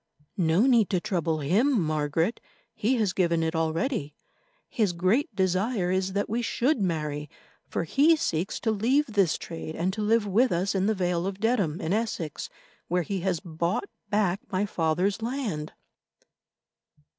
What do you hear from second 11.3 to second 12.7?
Dedham, in Essex,